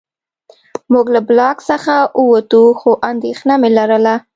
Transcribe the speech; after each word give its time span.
موږ 0.93 1.05
له 1.15 1.21
بلاک 1.29 1.57
څخه 1.69 1.95
ووتو 2.19 2.63
خو 2.79 2.91
اندېښنه 3.11 3.53
مې 3.61 3.69
لرله 3.77 4.15